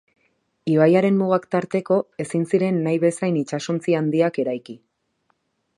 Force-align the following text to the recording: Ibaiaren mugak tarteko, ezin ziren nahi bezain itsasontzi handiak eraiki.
Ibaiaren 0.75 1.19
mugak 1.23 1.45
tarteko, 1.55 1.97
ezin 2.25 2.49
ziren 2.53 2.81
nahi 2.87 3.01
bezain 3.05 3.39
itsasontzi 3.45 3.99
handiak 4.01 4.41
eraiki. 4.45 4.79